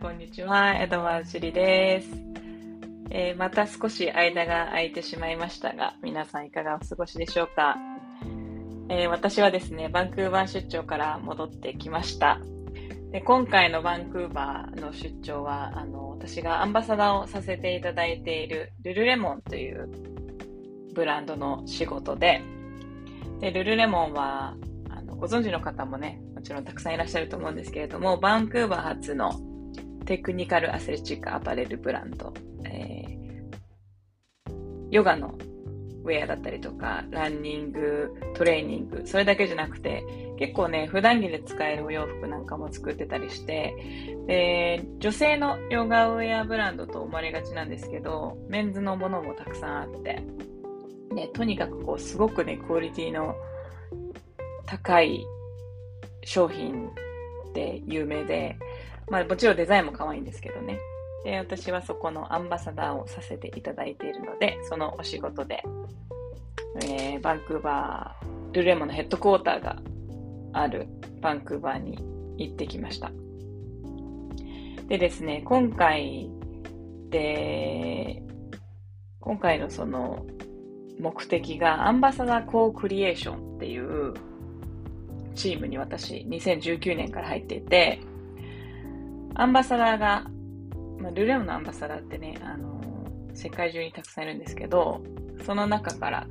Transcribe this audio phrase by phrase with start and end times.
[0.00, 0.80] こんにちは。
[0.80, 2.08] 江戸川朱里です、
[3.10, 7.76] えー、また少し間が空いてしまいましたが、皆さんいかがお過ごしでしょうか、
[8.90, 12.38] えー、私はですね、バンクーバー出張から戻ってきました。
[13.10, 19.90] で今回のバンクーバーの出張は、あの、私がアンバサダーをさせていただいているルルレモンという
[20.94, 22.40] ブランドの仕事で、
[23.40, 24.54] でルルレモンは
[24.90, 29.47] あのご存知の方もね、もちろんたくさんいらっしゃると思うんですけれども、バンクーバー発の
[30.08, 32.32] テクニカルアスレチックアパレルブランド、
[32.64, 34.52] えー、
[34.90, 35.34] ヨガの
[36.02, 40.02] ウェアだったりとか、ランニング、トレーニング、それだけじゃなくて、
[40.38, 43.74] 結構ね、普段着で使えるお洋服なんかも作ってたりして、
[44.26, 50.22] で、女性のヨガウェアブランドと思われがちなんですけど、メンズのものもたくさんあって、
[51.14, 53.34] ね、とにかくこう、すごくね、クオリティの
[54.64, 55.26] 高い
[56.24, 56.88] 商品
[57.52, 58.56] で有名で、
[59.10, 60.78] まあもちろんデザインも可愛いんですけどね。
[61.24, 65.62] で、私はそこのアンバサダーをさせていただいているので、そのお仕事で、
[66.82, 69.76] えー、バンクーバー、ルレモのヘッドクォーターが
[70.52, 70.86] ある
[71.20, 71.98] バンクーバーに
[72.38, 73.10] 行ってきました。
[74.88, 76.30] でですね、今回
[77.10, 78.22] で、
[79.20, 80.26] 今回のその
[80.98, 84.14] 目的がアンバサダーコークリエーションっていう
[85.34, 88.00] チームに私、2019年から入っていて、
[89.38, 90.24] アンバサダーが、
[90.98, 95.00] まあ、ルレオのアンバサダーってね、あのー、世界中にたくさんいるんですけど、
[95.46, 96.26] その中から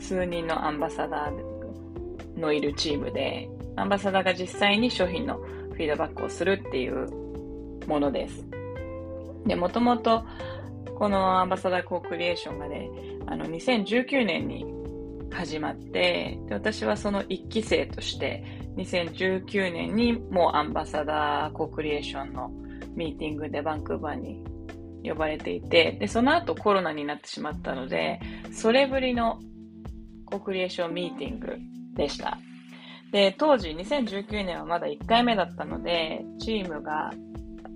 [0.00, 7.08] 数人のアンバサダーのいるチームで、アンバサダーが実際に商品のフィードバックをするっていう
[7.86, 8.44] ものです。
[9.46, 10.24] で、もともと、
[10.98, 12.90] このアンバサダーコークリエーションがね、
[13.26, 14.66] あの、2019年に
[15.32, 22.50] 始まって、で私はその1期生として、2019年にもうアンバサダーコークリエーションの
[22.94, 24.42] ミーティングでバンクーバーに
[25.04, 28.20] 呼ばれていて、で、その後コロナになってしまったので、
[28.52, 29.40] それぶりの
[30.26, 31.58] コークリエーションミーティング
[31.94, 32.38] でした。
[33.10, 37.10] で、当時2019年はまだ1回目だったので、チームが、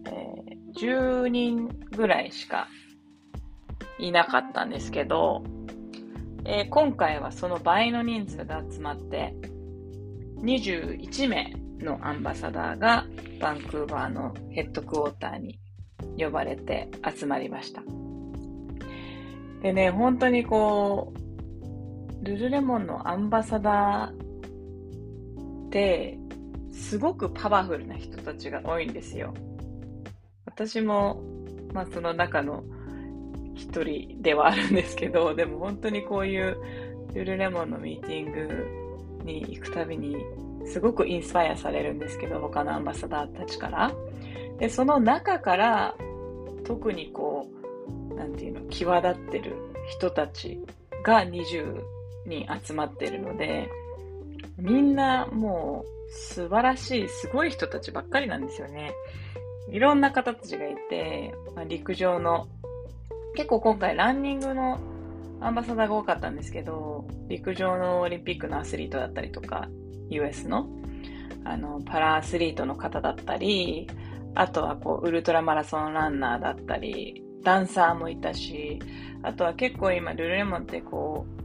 [0.07, 2.69] えー、10人ぐらいしか
[3.99, 5.43] いなかったんですけど、
[6.45, 9.35] えー、今回はその倍の人数が集まって、
[10.43, 13.07] 21名のアンバサダーが
[13.41, 15.59] バンクーバーのヘッドクォーターに
[16.19, 17.83] 呼ばれて集まりました。
[19.63, 26.19] でね、本当にこう、ルルレモンのアンバサダーって、
[26.73, 29.35] すごくパワフルな人たちが多いんですよ。
[30.45, 31.23] 私も、
[31.73, 32.65] まあその中の
[33.55, 36.57] 一人ではあるんですけど、でも本当にこういう
[37.15, 38.86] ルルレモンのミーティング
[39.27, 40.17] に行くたびに
[40.67, 43.93] すごくインスパイアされるんですけど、他のアンバサダーたちから。
[44.59, 45.95] で、その中から
[46.65, 47.47] 特にこ
[48.11, 49.57] う、なんていうの、際立ってる
[49.89, 50.59] 人たち
[51.05, 51.83] が20
[52.27, 53.69] 人集まってるので、
[54.59, 58.93] みんなもう素晴らしい、すごい人たちばっかりなんですよね。
[59.71, 62.49] いろんな方たちがいて、まあ、陸上の
[63.35, 64.79] 結構今回ランニングの
[65.41, 69.69] アンバサダーが多かったんですけど、陸上のオリンピックのアスリートだったりとか、
[70.09, 70.69] US の
[71.45, 73.87] あのパラアスリートの方だったり、
[74.35, 78.81] あとはこうウルトラマラソンランナーだったり、ダンサーもいたし、
[79.23, 81.37] あとは結構今ルルレモンってこう、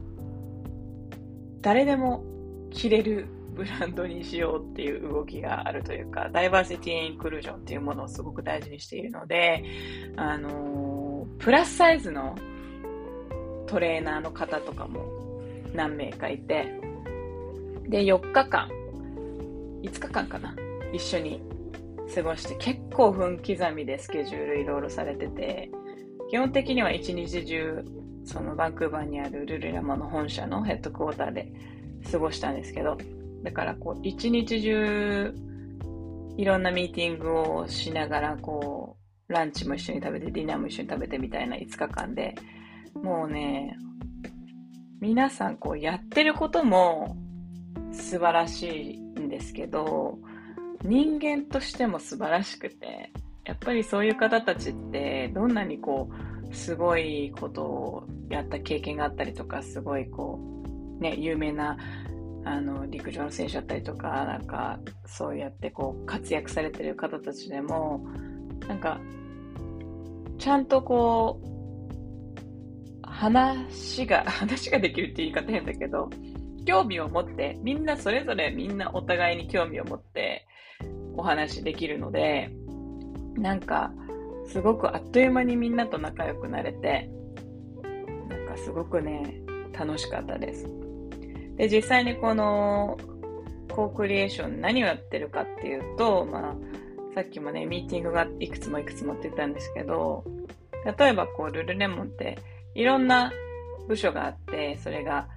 [1.60, 2.24] 誰でも
[2.70, 9.62] 着れるブランドにしようっていう動きがあるというか、ダイバーシティ・インクルージョンっていうものをすごく大事にしているので、
[10.16, 12.34] あのプラスサイズの
[13.72, 15.00] トレーナーの方とかも
[15.72, 16.78] 何名かいて、
[17.88, 18.68] で、4日間、
[19.82, 20.54] 5日間かな、
[20.92, 21.40] 一緒に
[22.14, 25.70] 過ごして結構分刻みでスケジュールいろいろされてて、
[26.30, 27.82] 基本的には一日中、
[28.26, 31.50] そのバンクーバーにあるルルラマの本社のヘッドクォーターで
[32.10, 32.98] 過ごしたんですけど、
[33.42, 35.34] だからこう一日中
[36.36, 38.98] いろんなミーティングをしながらこ
[39.28, 42.34] うランチも一緒に食べて、ディナーも一緒に食べてみたいな5日間で、
[42.94, 43.76] もうね、
[45.00, 47.16] 皆さんこうやってることも
[47.92, 50.18] 素晴らしいんですけど、
[50.84, 53.12] 人間としても素晴らしくて、
[53.44, 56.10] やっぱりそういう方たちってどんなにこ
[56.50, 60.38] う、すごいことをやった経験があったりとか、すごいこ
[61.00, 61.76] う、ね、有名な
[62.44, 68.06] あの陸上の選手だったりとか、なんかそうやってこう活躍されてる方たちでも、
[68.68, 69.00] なんか
[70.38, 71.51] ちゃんとこう、
[73.22, 76.10] 話が、 話ができるって言い方変だけど、
[76.66, 80.46] 興味を持って、みんなそれぞれみんなお互いに興味を持って
[81.14, 82.50] お話できるので、
[83.34, 83.92] なんか、
[84.46, 87.08] すごくあっという間にみんなと仲良くなれて、
[88.28, 89.40] なんかすごくね、
[89.72, 90.68] 楽しかったです。
[91.56, 92.98] で、実際にこの、
[93.70, 100.24] コークリエーション何をやってるかっていうと、まあ、さっきもね、ミーティングがいくつもいくつもって言ったんですけど、
[100.98, 102.36] 例えばこう、ルルレモンって
[102.74, 103.32] いろんな
[103.88, 105.28] 部署があって、それが、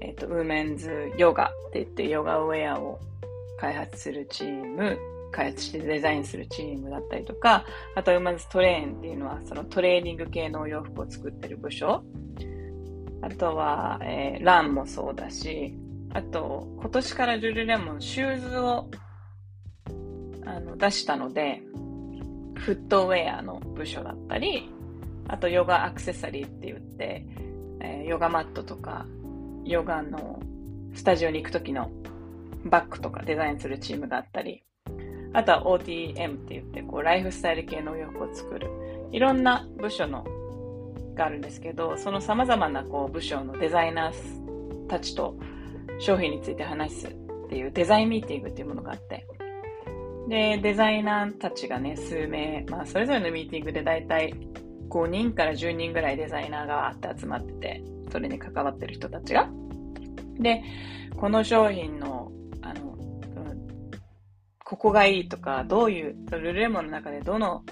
[0.00, 3.00] えっ、と、ウーメンズヨガって言ってヨガウェアを
[3.58, 4.98] 開発するチーム、
[5.32, 7.64] 開発してデザインするチームだったりとか、
[7.94, 12.02] あとウーメンズトレーンっていうのはそのトレーニング系のお洋服を作ってる部署。
[13.20, 15.74] あとは、えー、ランもそうだし、
[16.14, 18.88] あと、今年からルルレモンシューズを
[20.46, 21.60] あの出したので、
[22.54, 24.70] フットウェアの部署だったり、
[25.28, 27.24] あとヨガアクセサリーって言って、
[27.80, 29.06] えー、ヨガマットとか、
[29.64, 30.40] ヨガの
[30.94, 31.90] スタジオに行く時の
[32.64, 34.64] バッグとかデザインするチームがあったり、
[35.34, 38.70] あとは OTM って言って、こう、ライフスタイル系のお洋服を作る。
[39.12, 40.24] いろんな部署の
[41.14, 45.36] があるんですけど、その様々なこう部署のデザイナーたちと
[45.98, 49.26] 商品について話すっていうデザインミーティングっていうものがあって、
[50.28, 54.34] で、デザイナーたちがね、数名、まあ、それぞれのミーティングでだいたい
[54.88, 59.48] 5人から10人ぐらいデザイナーがあって集まってて、それに関わってる人たちが。
[60.38, 60.62] で、
[61.16, 62.30] この商品の、
[62.62, 63.90] あの、うん
[64.64, 67.64] ここがいいとか、どういう、ルルレモンの中でどの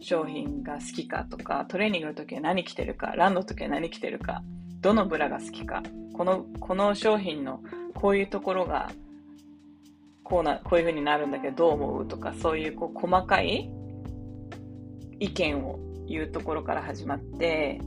[0.00, 4.42] 商品が好きかとか、トレーニングの時は何着てるか、ランの時は何着てるか、
[4.80, 5.82] どのブラが好きか、
[6.12, 7.62] この、この商品の
[7.94, 8.90] こういうところが、
[10.24, 13.70] こうな、こういう風になるんだけどどう思うとか、そういうこう細かい
[15.20, 15.78] 意見を
[16.12, 17.80] 言うところから始まって、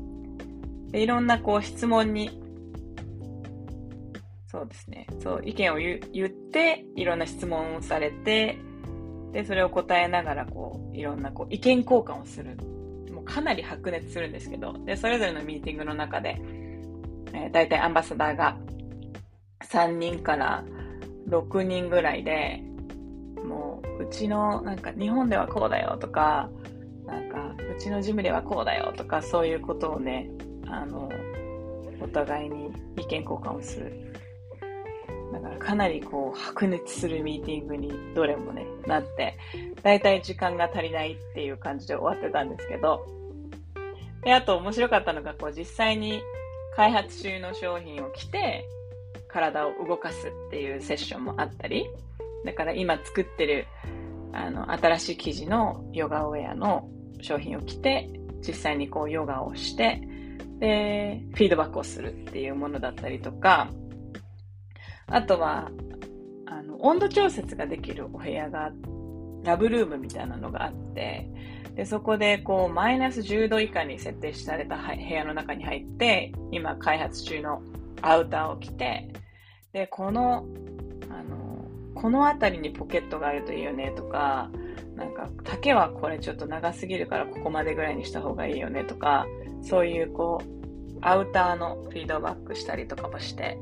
[0.91, 2.41] でいろんなこう質問に、
[4.47, 8.57] そうですね、そう、意見を言って、いろんな質問をされて、
[9.35, 12.55] で、それを答えながら、こう、いろんな、こう、意見交換をする。
[13.11, 16.41] もうかなり白熱するんですけど、で、それぞれのミーティングの中で、
[17.33, 18.57] えー、大体アンバサダーが
[19.69, 20.63] 3人から
[21.27, 22.63] 6人ぐらいで、
[23.43, 26.49] もう、うちの、なんか、日本ではこうだよとか、
[27.05, 30.29] なんか、うちのジムではこうだよとか、そういうことをね、
[30.67, 31.09] あの、
[32.01, 34.13] お互いに意見交換をする。
[35.31, 39.37] だからかなりこう白熱するミーティングにどれもね、なって、
[39.81, 43.05] だいたい時間が足りないっていう感じで終わってたんですけど、
[44.23, 46.21] で、あと面白かったのが、こう実際に
[46.75, 48.65] 開発中の商品を着て、
[49.27, 51.87] 体を動かすっていうセッションもあったり、
[52.45, 53.67] だから今作ってる、
[54.31, 56.89] あの、新しい生地のヨガウェアの
[57.25, 58.09] 商品を着て、
[58.47, 60.01] 実際にこうヨガをして、
[60.59, 63.69] で、フィードバックをするっていうものだったりとか、
[65.07, 65.69] あとは、
[66.45, 68.71] あの、温度調節ができるお部屋が、
[69.43, 71.29] ラブルームみたいなのがあって、
[71.75, 77.61] で、そこで、こう、マイナス10度以下に設定された部屋の中に入って、今開発中の
[78.01, 79.11] アウターを着て、
[79.73, 80.45] で、この、
[81.09, 84.49] あの、この辺りにポケットがあるといいよねとか、
[84.95, 89.25] なんか、丈はこれちょっと長すぎるからここまでぐらいにした方がいいよねとか、
[89.61, 93.57] そういうこう、アウターのフィードバックしたりとかもして、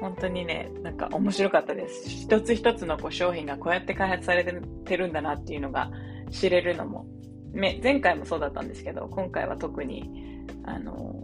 [0.00, 2.08] 本当にね、なんか面白かったです。
[2.08, 5.90] 一つ一つのこう商品がこうやって開発されてるんだなっていうのが
[6.30, 7.06] 知れるのも、
[7.54, 11.14] 前回もそうだったんですけど、今回は特に、あの、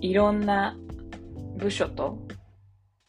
[0.00, 0.76] いろんな
[1.56, 2.18] 部署と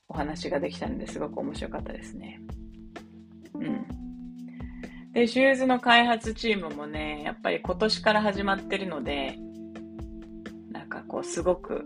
[0.07, 2.41] お話ができたのですごく面白かったですね。
[3.55, 3.85] うん。
[5.13, 9.37] で、シューズの開発チームもね、やっぱり今年から始まってるので、
[10.71, 11.85] なんかこうすごく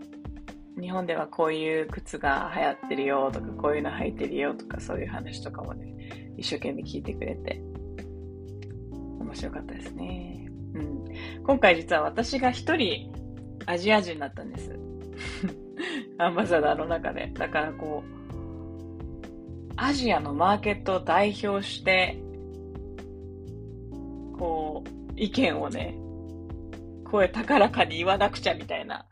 [0.80, 7.60] 日本ではこういう靴が流行ってるよとか、こういうの履いてるよとか、そういう話とかもね、一生懸命聞いてくれて、
[9.18, 10.48] 面白かったですね。
[10.74, 11.04] うん。
[11.44, 13.10] 今回実は私が一人
[13.66, 14.78] アジア人だったんです。
[16.18, 17.30] アンバサダーの中で。
[17.34, 22.22] だからこう、アジアのマーケットを代表して、
[24.38, 25.96] こう、意見をね、
[27.04, 29.06] 声高らかに言わなくちゃみたいな、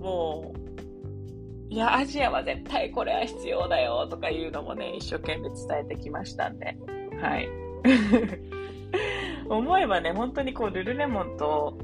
[0.00, 6.76] もう、いや、アジアは絶対これは必要だよとかいうのもね、一生懸命伝えてきましたんで、
[7.20, 7.48] はい。
[9.48, 11.76] 思えばね、本当にこう、ルルレモンと、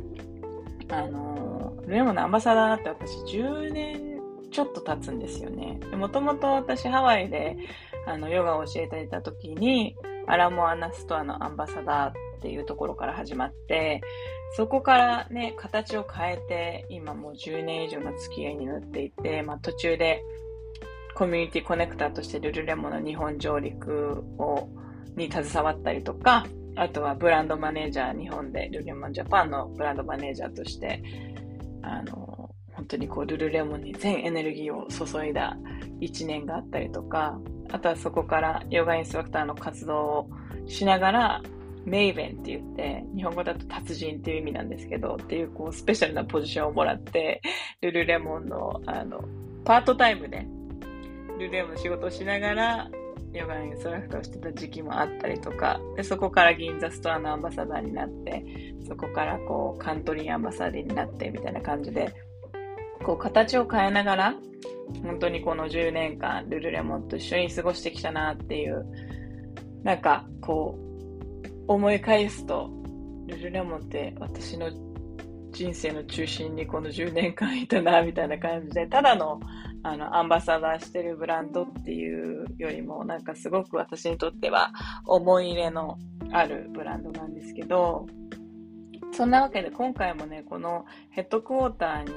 [0.88, 4.20] あの、ルルレモンのアンバサダーって私10年
[4.50, 5.80] ちょっと経つんですよね。
[5.96, 7.56] もともと私ハワイで、
[8.06, 14.00] あの、ヨガを教えていた時に、アラモアナストアのアンバサダーっていうところから始まって、
[14.56, 20.22] そこからね、形を変えて、今もう10年以上の付き合いになっていて、まあ途中で
[21.14, 24.68] コミュニティコネクターとしてルルレモの日本上陸を、
[25.16, 31.02] に携わったりとか、あとはブランドマネージャー、日本でルルレモンジャパンのブランドマネージャーとして、
[31.82, 32.31] あの、
[32.82, 35.56] 本当にこうルルレモンに全エネルギーを注いだ
[36.00, 37.38] 1年があったりとか、
[37.70, 40.30] あとはそこからヨガインストラクターの活動を
[40.66, 41.42] しながら、
[41.84, 47.40] メイベンって言って、日本語だと達人っていう意味なんですけど、っていうこうスペシャルなポジションをもらって、
[47.80, 49.24] ルルレモンのあの、
[49.64, 50.44] パートタイムで、
[51.38, 52.90] ルルレモンの仕事をしながら、
[53.32, 58.44] ヨガインストラクターをしてた時期もあったりとか、で、そこから銀座ストアのアンバサダーになって、
[58.88, 62.12] そこからこうカントリーアンバサダーになってみたいな感じで、
[63.02, 64.34] こう形を変えながら、
[65.02, 68.86] 本当にこの10年間、ルルレモンと一緒に過ごしてきたなっていう、
[69.82, 72.70] なんかこう、思い返すと、
[73.26, 74.70] ルルレモンって私の
[75.52, 79.40] 人生の中心にこの10年間いたな、みたいな感じで、ただの
[79.84, 84.70] あの、アンバサダーしてるブランドっていうよりも、なんかすごく私にとっては
[85.04, 85.98] 思い入れの
[86.30, 88.06] あるブランドなんですけど、
[89.12, 92.12] そんなわけで今回もね、このヘッドクォーターに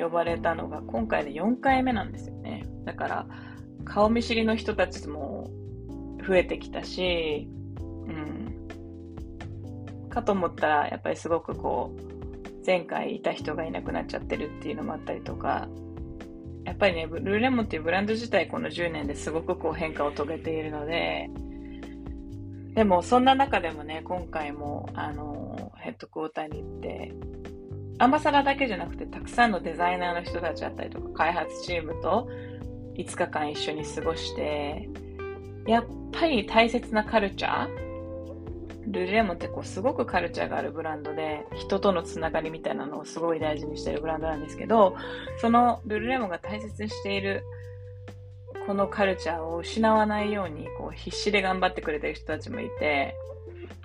[0.00, 2.64] 呼ばれたのが今回で4回目なんですよね。
[2.84, 3.26] だから、
[3.84, 5.50] 顔見知りの人たちも
[6.26, 7.48] 増えてきたし、
[7.80, 8.68] うん。
[10.08, 12.08] かと思ったら、やっぱりすごくこう、
[12.64, 15.68] 前回いた人がいなくなっちゃってるっていうのもあったりとか、
[16.64, 21.30] やっぱりね、ルーレモンっていうブランド自体この10年ですごくこう変化を遂げているので、
[22.74, 25.47] でもそんな中でもね、今回もあの
[25.88, 27.14] ヘッドクォーターに行って、
[27.98, 32.28] アンバサダーだけじゃなくてたくさんのデザイナーの人たちだったりとか開発チームと
[32.96, 34.88] 5日間一緒に過ごして、
[35.66, 37.88] やっぱり大切なカルチャー
[38.86, 44.94] ルルレモンってこうすごくカルチャーがあるブランドで、人とのつながりみたいなのをすごい大事にしてるブランドなんですけど、
[45.40, 47.42] そのルルレモンが大切にしている
[48.66, 53.14] このカルチャーを失わないようにこう必死で頑張ってくれてる人たちもいて、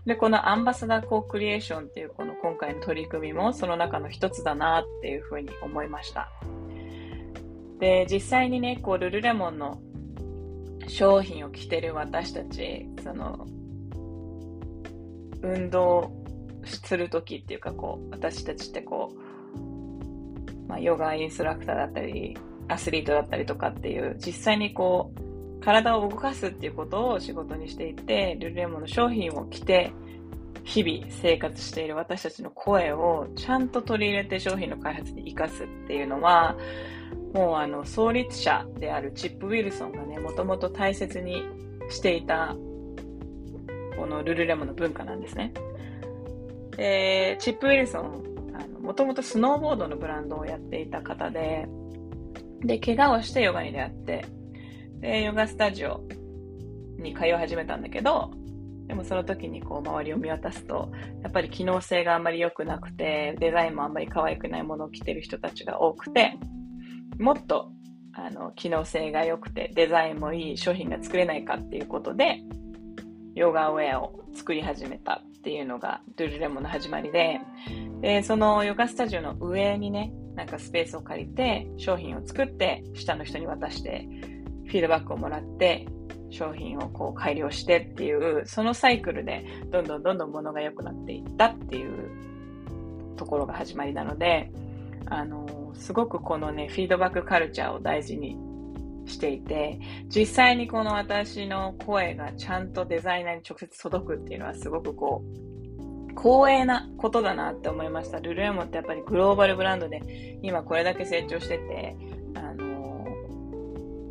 [0.05, 6.29] で、このアンバサダーコークリエーションっていうこの今回の取り組みもその中の一つだなっていうふうに思いました。
[7.79, 9.81] で、実際にね、こうルルレモンの
[10.87, 13.47] 商品を着てる私たち、その
[15.41, 16.11] 運動
[16.65, 19.23] するときっていうか、こう、私たちってこう、
[20.67, 22.37] まあ、ヨガインストラクターだったり、
[22.67, 25.22] アスリートだったりとかっていう、実際にこう、
[25.63, 29.91] 体を動かすっていうことを仕事にしていて、ルルレモンの商品を着て、
[30.63, 36.57] 日々生活している私たちの声をちゃんと取り入れて商品の開発に活かすっていうのは、
[37.33, 41.43] もうあの創立者であるチップ・ウィルソンがね、もともと大切に
[41.89, 42.55] していた
[43.97, 45.53] このルルレモンの文化なんですね。
[46.77, 48.23] で、チップ・ウィルソン、
[48.81, 51.65] もともとスノーボードのブランドをやっていた方で、
[52.61, 54.25] で、怪我をしてヨガに出会って、
[55.03, 56.01] で、ヨガスタジオ
[56.97, 58.31] に通い始めたんだけど、
[58.87, 60.91] でもその時にこう周りを見渡すと、
[61.21, 66.37] やっぱり機能性があんまり良くなくて、デザインもあんまり可愛くないものを着てる人たちが多くて、
[67.19, 67.69] もっと
[68.13, 72.39] あの機能性が良くて、デザインもいい商品が作れないかっていうことで、
[73.35, 77.41] ヨガウェアを作り始めたっていうのがドゥルレモの始まりで、
[77.99, 84.07] で、そのヨガスタジオの上にね、なんかスペースを借りて商品を作って下の人に渡して
[84.73, 85.87] フィードバックをもらって
[86.31, 94.51] 商品をこう改良してっていうそのサイクルでどんどんどんどん物が良くなっていったっていうところが始まりなので
[95.11, 98.35] あのすごくこのねフィードバックカルチャーを大事に
[99.05, 108.19] していて、実際にこの私の声がちゃんとデザイナーに直接届くっていうのはすごくこう、光栄なことだなって思いました。
[108.19, 111.97] ルルエモってやっぱりグローバルブランドで今これだけ成長してて、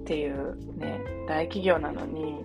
[0.03, 2.45] っていうね、大企業なのに、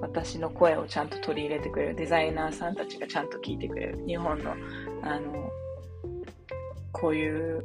[0.00, 4.54] 私の声をちゃんと取り入れてくれるデザイナーさんたちがちゃんと聞いてくれる日本の
[5.02, 5.50] あの
[6.92, 7.62] こういう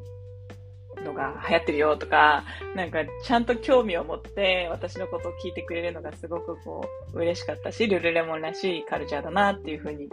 [1.03, 2.43] のが流行ってるよとか、
[2.75, 10.09] なんかちゃんと興味を持って私のことを聞いてくれるのがすごくこう嬉しかったし、ルルレモンらしいカルチャーだなっていうふうに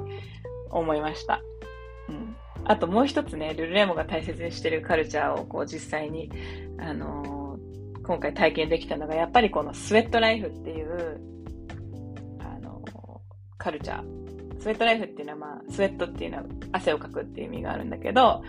[0.70, 1.42] 思いました。
[2.08, 2.36] うん。
[2.64, 6.30] あともう一つね、ルルレモンが大切にしてるカルチャーをこう実際に、
[6.78, 7.41] あのー、
[8.04, 11.20] 今回体験できたのが、やっぱりこのスウェットライフっていう、
[12.40, 12.82] あの、
[13.58, 14.60] カルチャー。
[14.60, 18.42] スウェットライフっていうのはまあ、スウェットっていうのは汗をかくっていう意味があるんだけど、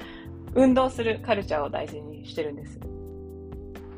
[0.56, 2.80] 運動するカルチャーを大事にしてるんです。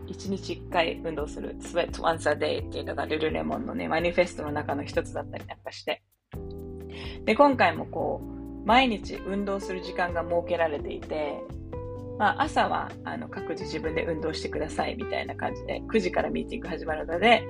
[0.07, 6.03] 一日一回運動する Sweat Once a Day っていうのがルルレモンのね、マニフェストの中の一つだったりなんかして。
[7.25, 11.39] で、今回もこう、毎日運動する時間が設けられていて、
[12.17, 17.43] まあ朝はあの各自自分で運動してくださいみたいな感じで、9時からミーティング始まるので、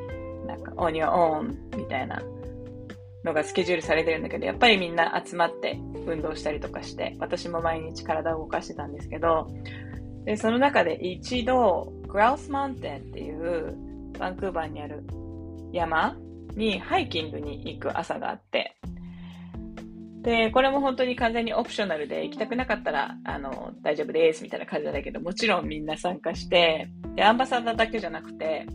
[0.48, 2.22] なんか on your own みたいな
[3.24, 9.48] のがスケジュールされてるんだけど、やっぱりみんな集まって運動したりとかして、私も毎日体を動かしてたんですけど、
[10.25, 13.75] で、その中で一度、グラウスマウンテンっていう
[14.17, 15.03] バンクーバーにある
[15.72, 16.15] 山
[16.55, 18.75] にハイキングに行く朝があって、
[20.25, 28.65] で、これも本当に完全にオプショナルで行きたくなかったら、あの、大丈夫ですみたいな感じだけど、もちろんみんな参加して、で、アンバサダーだけじゃなくて、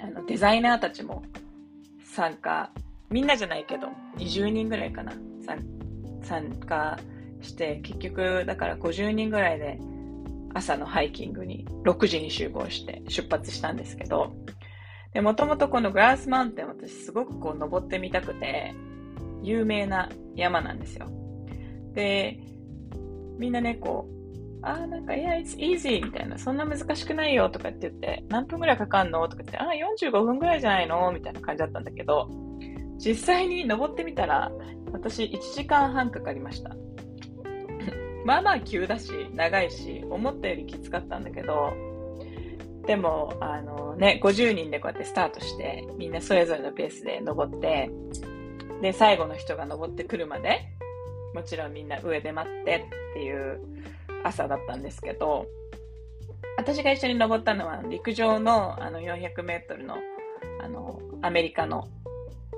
[0.00, 1.22] あの、デザイナーたちも
[2.04, 2.72] 参加。
[3.08, 3.86] みんなじゃないけど、
[4.16, 5.12] 20人ぐらいかな、
[6.22, 6.98] 参加
[7.40, 9.78] して、結局、だから50人ぐらいで
[10.54, 14.34] 朝のハイキングに6時に集合して出発したんですけど、
[15.14, 18.74] もともとこのグラスマウンテン私すごくこう登ってみたくて、
[19.42, 21.06] 有名な山なんですよ。
[21.94, 22.38] で、
[23.38, 24.18] みんなね、こう、
[24.62, 29.28] あーなんか、いや、it's easy みたいな、そんな難しくないよとかって言って、何分ぐらいかかんの？
[29.28, 31.10] とか言って、あー45分ぐらいじゃないの？
[31.12, 32.28] みたいな感じだったんだけど、
[32.98, 34.50] 実際に登ってみたら、
[34.92, 36.70] 私1時間半かかりました。
[38.26, 41.72] まあまあ急だし、長いし、思ったよりきつかったんだけど、
[42.86, 47.90] でも、あのね、50人でこうやってスタートして、みんなそれぞれのペースで登って、
[48.80, 50.60] で、最後の人が登ってくるまで、
[51.34, 53.60] もちろんみんな上で待ってっていう
[54.24, 55.46] 朝だったんですけど、
[56.56, 59.96] 私が一緒に登ったのは陸上のあの400メートルの
[60.60, 61.88] あのアメリカの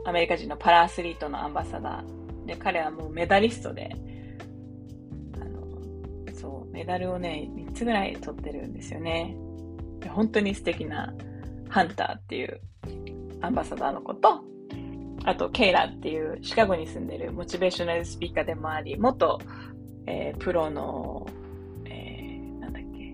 [0.04, 3.90] アメリカ人のパラアスリートのアンバサダーで、彼はもうメダリストで、
[5.40, 9.36] あの、そう、メダルをね、3つぐらい取ってるんですよね。
[10.08, 11.12] 本当に素敵な
[11.68, 12.60] ハンターっていう
[13.42, 14.42] アンバサダーの子と、
[15.24, 19.38] あと、ケイラっていうシカゴに住んでるモチベーショナルスピーカーでもあり、元、
[20.06, 21.26] えー、プロの、
[21.84, 23.12] えー、なんだっけ、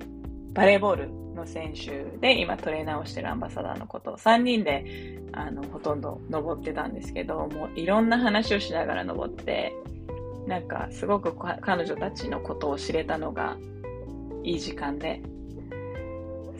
[0.52, 9.74] バレーボールの選手で、今トレーナーをしてるアンバサダーのことを3人で、あの、ほとんど登ってたんですけど、もういろんな話をしながら登って、
[10.46, 13.56] なんかすごく彼女たちのことを知れたのが
[14.44, 15.20] いい時間で、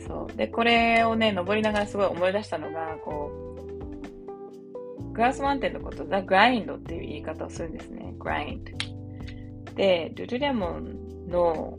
[0.07, 0.37] そう。
[0.37, 3.46] で、これをね、登りながらすごい思い出したのが、こう、
[5.17, 8.13] グラスマウンテンのこと、ザ・グラインドっていう言い方をするんですね。
[8.19, 9.73] グラインド。
[9.73, 11.75] で、ドゥルレモンの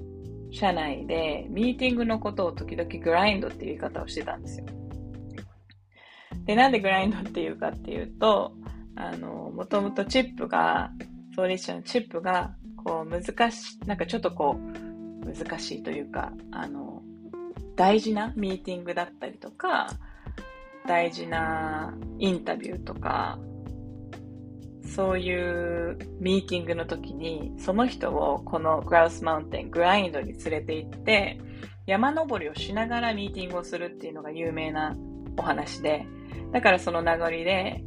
[0.50, 4.66] 社内でミーティングのことを時々グラインドっていう言い方をしてたんですよ。
[6.46, 8.54] で、なんでグラインドっていうかっていうと、
[8.96, 10.90] あの、もともとチップが、
[11.36, 17.02] ソーリッシュのチップが、こう難しい、なんかちょっとこう、難しいというか、あの、
[17.76, 19.90] 大事なミーティングだったりとか、
[20.86, 23.38] 大事なインタビューとか、
[24.84, 31.38] そういうミーティングの時に、その人をこのグラウスマウンテン、グラインドに連れて行って、
[31.86, 34.96] 山登りをしながらミーティングをするっていうのが有名な
[35.36, 36.06] お話で、
[36.52, 37.82] だからその名残で、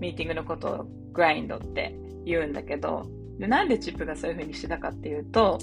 [0.00, 3.06] ミーティングのことをグラインドって言うんだけど、
[3.38, 5.58] でなんでチップがそういう風にしてたかっていうと、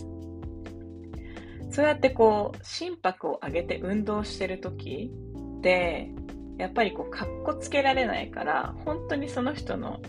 [1.72, 5.12] そうやってこう、心拍を上げて運動してる時
[5.60, 6.12] って、
[6.60, 10.02] やっぱりこう、かっこつけられないから、本当にその人の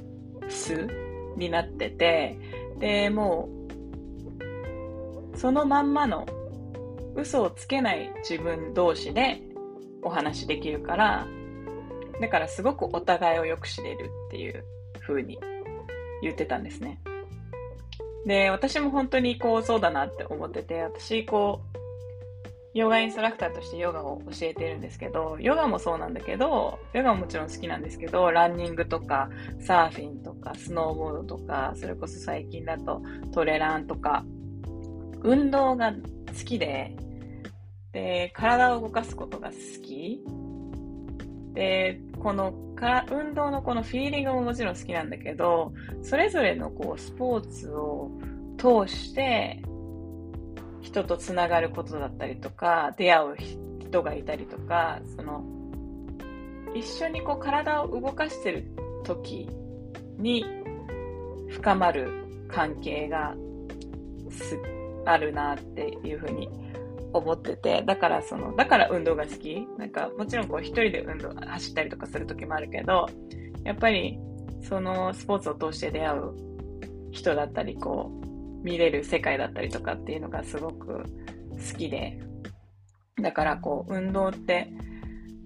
[0.48, 0.88] 素
[1.36, 2.36] になってて、
[2.78, 3.48] で、も
[5.32, 6.26] う、そのまんまの
[7.14, 9.40] 嘘をつけない自分同士で
[10.02, 11.26] お話できるから、
[12.20, 14.64] だからすごくお互いをよく知れるっていう
[15.00, 15.38] 風に
[16.20, 17.00] 言ってたんですね。
[18.26, 21.79] で、私も本当にこうそうだなって思ってて、私こう、
[22.72, 29.28] ヨガインストラクターとしてヨガを教えてるんですけど、ヨガもそうなんだけど、ヨガももちろん好きなんですけど、ランニングとか、
[29.60, 33.02] サーフィンとか、スノーボードとか、それこそ最近だと
[33.32, 34.24] トレランとか、
[35.22, 35.98] 運動が好
[36.44, 36.94] きで、
[37.92, 40.22] で、体を動かすことが好き。
[41.54, 48.10] で、このか運動のこのフィーリングももちろん好きなんだけど、それぞれのこうスポーツを
[48.56, 49.62] 通して、
[50.82, 53.36] 人とつながることだったりとか、出会う
[53.80, 55.44] 人がいたりとか、その、
[56.74, 58.64] 一緒にこう体を動かしてる
[59.04, 59.48] 時
[60.18, 60.44] に
[61.48, 63.34] 深まる関係が
[65.04, 66.48] あるなっていうふうに
[67.12, 69.66] 思ってて、だからその、だから運動が好き。
[69.78, 73.06] なんかもちろんこう一人で運動、走ったりとかする時もあるけど、
[73.64, 74.18] やっぱり
[74.62, 76.32] そのスポーツを通して出会う
[77.10, 78.19] 人だったり、こう、
[78.62, 81.04] 見れる世界だったりとかっていうのがすごく
[81.50, 82.20] 好きで、
[83.20, 84.72] だからこう、運動って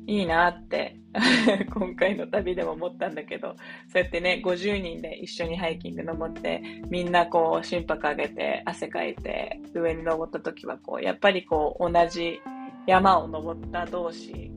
[0.06, 0.96] いいなって
[1.72, 3.54] 今回の旅でも思ったんだけど、
[3.88, 12.40] そうやってね、50人で一緒にハイキング登って、みんなこう、心拍上げて、汗かいて、上に登った時はこう、やっぱりこう、同じ
[12.86, 14.52] 山を登った同士、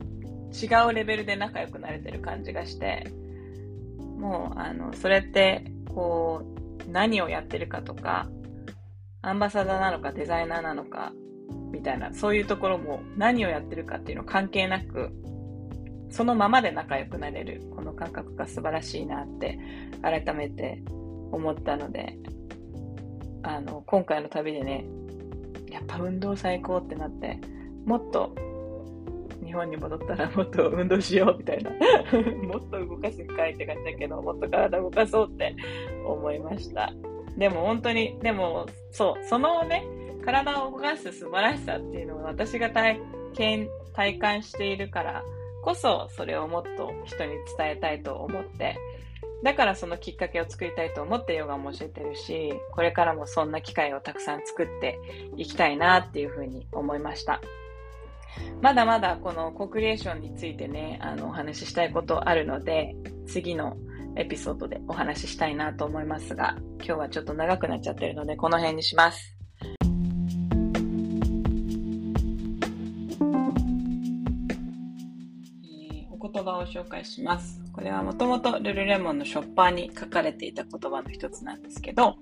[0.52, 3.06] 違うレベルで仲良くなれてる感じがして、
[4.18, 6.42] もう、あの、それって、こ
[6.86, 8.28] う、何をやってるかとか、
[9.22, 11.12] アンバサダーなのかデザイナーなのか、
[11.72, 15.10] みたいな、そういうところも何をやってるかっていうの関係なく、
[16.10, 19.58] そのままで仲良くなれる、この感覚が素晴らしいなって
[20.02, 20.82] 改めて
[21.32, 22.16] 思ったので、
[23.42, 24.84] あの、今回の旅でね、
[25.70, 27.40] やっぱ運動最高ってなって、
[27.84, 28.34] もっと
[29.44, 31.70] 日本に戻ったらもっと運動しようみたいな
[32.44, 35.56] もっと動かす機会って感じだけど、もっと体動かそうって
[36.06, 36.92] 思いました。
[37.38, 39.84] でも本当に、でもそう、そのね、
[40.24, 43.00] 体を動かす素晴らしさっていうのを私が体
[43.34, 45.22] 験、体感しているから
[45.62, 48.76] こそ、それをもっと人に伝えたいと思って、
[49.42, 54.98] だからそのきっかけを作りたいと思ってヨガも教えてるし、これからもそんな機会をたくさん作って
[55.36, 57.40] いきたいなっていうふうに思いました。
[58.60, 62.96] まだまだこのコクリエーションについてね、あのお話ししたいことあるので、
[63.26, 63.76] 次の
[64.16, 69.38] エピソードでお話ししたいなと思いますが、今日はちょっと長くなっちゃってるので、この辺にします。
[76.32, 77.60] 言葉を紹介します。
[77.72, 82.16] これはもともとルルレモンのショッパーに書かれていた言葉の一つなんですけど、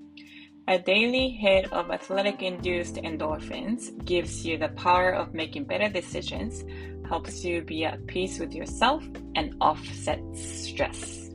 [0.69, 6.65] A daily hit of athletic induced endorphins gives you the power of making better decisions,
[7.09, 9.05] helps you be at peace with yourself,
[9.37, 10.19] and offsets
[10.69, 11.26] stress.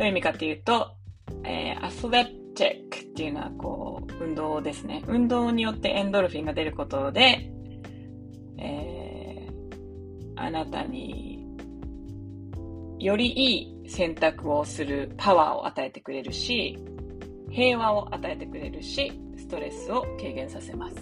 [0.00, 0.92] どういう意味かっていうと、
[1.44, 5.04] えー、アスレティックっていうのはこう、運動ですね。
[5.06, 7.52] 運動によってエンドルフィンが出ることで、
[8.56, 11.46] えー、あなたに
[12.98, 16.78] よりいい選択をするパワーを与えてくれるし、
[17.50, 20.94] 平和を与えてくれるし、ストレスを軽減させます。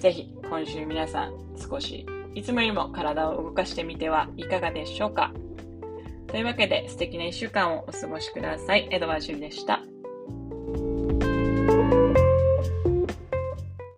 [0.00, 5.30] ぜひ、今週皆さん少しいつもよりも体を動かしてみてはいかがでしょうか？
[6.32, 8.88] というわけで素敵な一週間をお過ごしください。
[8.90, 9.82] エドワージュでした。